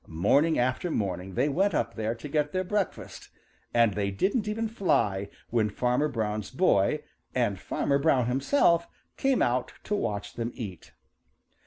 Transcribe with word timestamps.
Morning 0.07 0.57
after 0.57 0.89
morning 0.89 1.35
they 1.35 1.47
went 1.47 1.75
up 1.75 1.93
there 1.93 2.15
to 2.15 2.27
get 2.27 2.51
their 2.53 2.63
breakfast, 2.63 3.29
and 3.71 3.93
they 3.93 4.09
didn't 4.09 4.47
even 4.47 4.67
fly 4.67 5.29
when 5.51 5.69
Farmer 5.69 6.07
Brown's 6.07 6.49
boy 6.49 7.03
and 7.35 7.59
Farmer 7.59 7.99
Brown 7.99 8.25
himself 8.25 8.87
came 9.15 9.43
out 9.43 9.73
to 9.83 9.93
watch 9.95 10.33
them 10.33 10.49
eat. 10.55 10.93